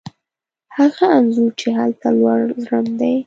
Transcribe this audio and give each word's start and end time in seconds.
هغه 0.77 1.05
انځور 1.17 1.51
چې 1.59 1.67
هلته 1.79 2.07
لوړ 2.19 2.39
ځوړند 2.63 2.89
دی 2.99 3.15